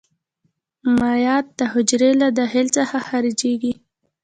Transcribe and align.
مایعات 0.97 1.45
د 1.59 1.61
حجرې 1.73 2.11
له 2.21 2.27
داخل 2.39 2.65
څخه 2.77 2.97
خارجيږي. 3.07 3.73